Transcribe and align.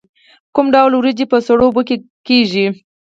کوم 0.55 0.67
ډول 0.75 0.91
وریجې 0.95 1.25
په 1.31 1.37
سړو 1.47 1.63
اوبو 1.67 1.81
کې 1.87 1.95
کیږي؟ 2.27 2.65